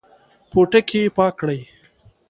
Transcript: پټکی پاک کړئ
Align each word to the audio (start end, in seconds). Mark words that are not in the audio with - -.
پټکی 0.51 1.01
پاک 1.15 1.33
کړئ 1.39 1.59